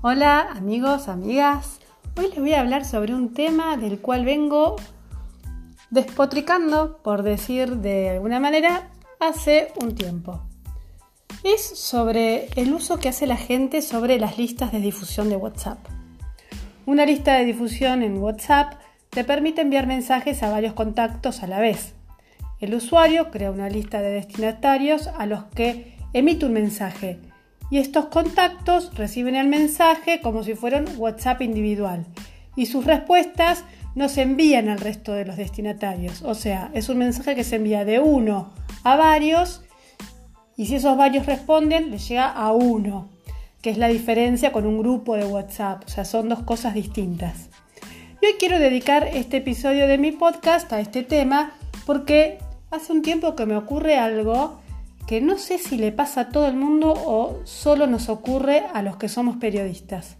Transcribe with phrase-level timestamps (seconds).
[0.00, 1.80] Hola amigos, amigas.
[2.16, 4.76] Hoy les voy a hablar sobre un tema del cual vengo
[5.90, 10.40] despotricando, por decir de alguna manera, hace un tiempo.
[11.42, 15.80] Es sobre el uso que hace la gente sobre las listas de difusión de WhatsApp.
[16.86, 18.74] Una lista de difusión en WhatsApp
[19.10, 21.94] te permite enviar mensajes a varios contactos a la vez.
[22.60, 27.18] El usuario crea una lista de destinatarios a los que emite un mensaje
[27.70, 32.06] y estos contactos reciben el mensaje como si fuera un WhatsApp individual
[32.56, 33.64] y sus respuestas
[33.94, 36.22] no se envían al resto de los destinatarios.
[36.22, 38.52] O sea, es un mensaje que se envía de uno
[38.84, 39.62] a varios
[40.56, 43.08] y si esos varios responden, le llega a uno,
[43.62, 45.84] que es la diferencia con un grupo de WhatsApp.
[45.86, 47.48] O sea, son dos cosas distintas.
[48.20, 51.52] Y hoy quiero dedicar este episodio de mi podcast a este tema
[51.86, 52.38] porque
[52.72, 54.58] hace un tiempo que me ocurre algo
[55.08, 58.82] que no sé si le pasa a todo el mundo o solo nos ocurre a
[58.82, 60.18] los que somos periodistas.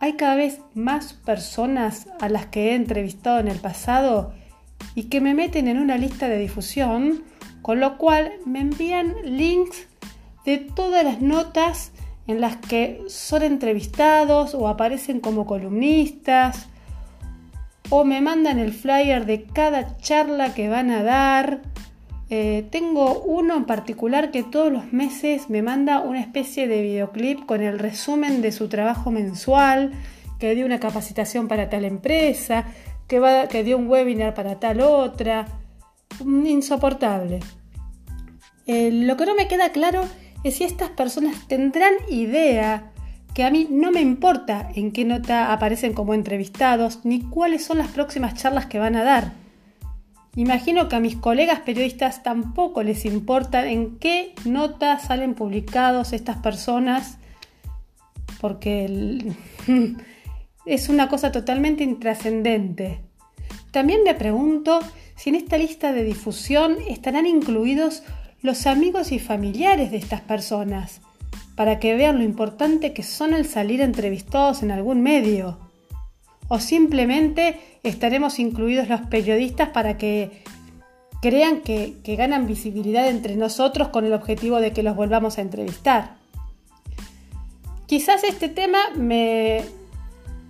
[0.00, 4.34] Hay cada vez más personas a las que he entrevistado en el pasado
[4.94, 7.24] y que me meten en una lista de difusión,
[7.62, 9.88] con lo cual me envían links
[10.44, 11.92] de todas las notas
[12.26, 16.68] en las que son entrevistados o aparecen como columnistas,
[17.88, 21.62] o me mandan el flyer de cada charla que van a dar,
[22.32, 27.44] eh, tengo uno en particular que todos los meses me manda una especie de videoclip
[27.44, 29.90] con el resumen de su trabajo mensual,
[30.38, 32.66] que dio una capacitación para tal empresa,
[33.08, 35.46] que, dio un webinar para tal otra.
[36.20, 37.40] Insoportable.
[38.66, 40.02] Eh, lo que no me queda claro
[40.44, 42.92] es si estas personas tendrán idea
[43.34, 47.78] que a mí no me importa en qué nota aparecen como entrevistados ni cuáles son
[47.78, 49.39] las próximas charlas que van a dar.
[50.36, 56.36] Imagino que a mis colegas periodistas tampoco les importa en qué notas salen publicados estas
[56.36, 57.18] personas,
[58.40, 59.34] porque
[60.66, 63.00] es una cosa totalmente intrascendente.
[63.72, 64.80] También me pregunto
[65.16, 68.04] si en esta lista de difusión estarán incluidos
[68.40, 71.00] los amigos y familiares de estas personas,
[71.56, 75.69] para que vean lo importante que son al salir entrevistados en algún medio
[76.50, 80.42] o simplemente estaremos incluidos los periodistas para que
[81.22, 86.16] crean que, ganan visibilidad entre nosotros con el objetivo de que los volvamos a entrevistar.
[87.86, 89.62] Quizás este tema me,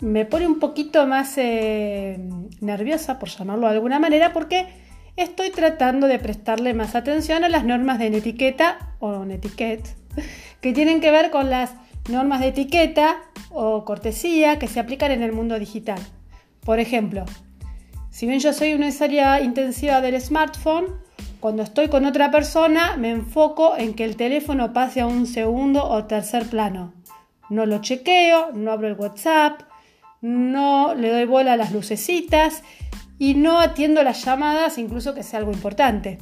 [0.00, 2.18] me pone un poquito más eh,
[2.62, 4.68] nerviosa, por llamarlo de alguna manera, porque
[5.16, 9.26] estoy tratando de prestarle más atención a las normas de etiqueta o
[10.62, 11.74] que tienen que ver con las
[12.08, 13.18] normas de etiqueta
[13.52, 16.00] o cortesía que se aplican en el mundo digital.
[16.64, 17.24] Por ejemplo,
[18.10, 20.86] si bien yo soy una usuaria intensiva del smartphone,
[21.40, 25.84] cuando estoy con otra persona me enfoco en que el teléfono pase a un segundo
[25.84, 26.92] o tercer plano.
[27.50, 29.62] No lo chequeo, no abro el WhatsApp,
[30.20, 32.62] no le doy bola a las lucecitas
[33.18, 36.18] y no atiendo las llamadas incluso que sea algo importante.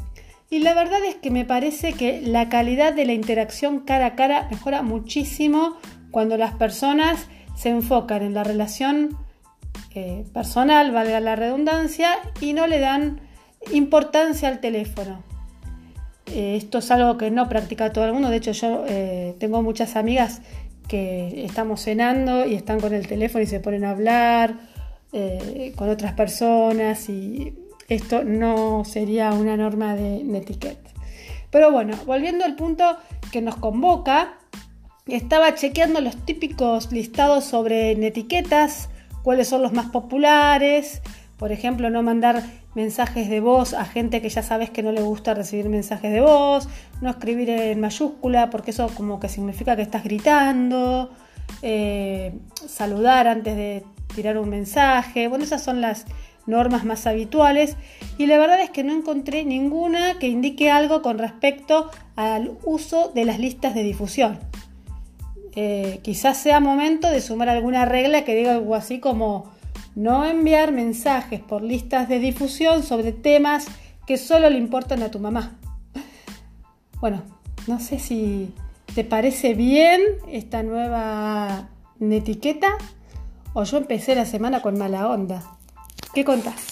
[0.49, 4.17] Y la verdad es que me parece que la calidad de la interacción cara a
[4.17, 5.77] cara mejora muchísimo
[6.10, 9.19] cuando las personas se enfocan en la relación
[9.94, 12.10] eh, personal, valga la redundancia,
[12.41, 13.21] y no le dan
[13.72, 15.22] importancia al teléfono.
[16.26, 19.62] Eh, esto es algo que no practica todo el mundo, de hecho yo eh, tengo
[19.62, 20.43] muchas amigas
[20.87, 24.54] que estamos cenando y están con el teléfono y se ponen a hablar
[25.76, 27.53] con otras personas y
[27.88, 30.91] esto no sería una norma de etiqueta.
[31.50, 32.97] Pero bueno, volviendo al punto
[33.32, 34.38] que nos convoca,
[35.15, 38.88] estaba chequeando los típicos listados sobre etiquetas,
[39.22, 41.03] cuáles son los más populares,
[41.37, 42.43] por ejemplo, no mandar
[42.75, 46.20] mensajes de voz a gente que ya sabes que no le gusta recibir mensajes de
[46.20, 46.69] voz,
[47.00, 51.10] no escribir en mayúscula porque eso como que significa que estás gritando,
[51.62, 53.84] eh, saludar antes de
[54.15, 56.06] tirar un mensaje, bueno, esas son las
[56.47, 57.76] normas más habituales.
[58.19, 63.12] Y la verdad es que no encontré ninguna que indique algo con respecto al uso
[63.14, 64.50] de las listas de difusión.
[65.56, 69.50] Eh, quizás sea momento de sumar alguna regla que diga algo así como
[69.94, 73.67] no enviar mensajes por listas de difusión sobre temas
[74.06, 75.58] que solo le importan a tu mamá.
[77.00, 77.23] Bueno,
[77.67, 78.52] no sé si
[78.94, 81.69] te parece bien esta nueva
[82.00, 82.76] etiqueta
[83.52, 85.43] o yo empecé la semana con mala onda.
[86.14, 86.69] ¿Qué contás?